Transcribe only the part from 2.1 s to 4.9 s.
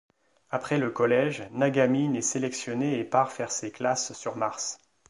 est sélectionnée et part faire ses classes sur Mars.